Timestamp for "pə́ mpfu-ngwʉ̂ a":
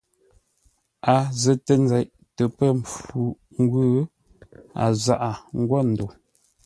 2.57-4.85